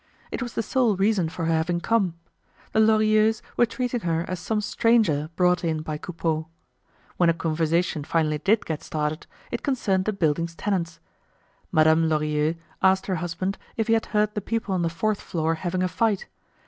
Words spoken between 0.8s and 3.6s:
reason for her having come. The Lorilleuxs